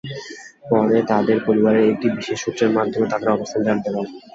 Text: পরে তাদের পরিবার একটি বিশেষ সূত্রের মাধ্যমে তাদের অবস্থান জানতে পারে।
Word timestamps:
পরে 0.69 0.97
তাদের 1.09 1.37
পরিবার 1.47 1.73
একটি 1.85 2.07
বিশেষ 2.17 2.37
সূত্রের 2.43 2.71
মাধ্যমে 2.77 3.07
তাদের 3.09 3.29
অবস্থান 3.29 3.61
জানতে 3.67 3.89
পারে। 3.89 4.09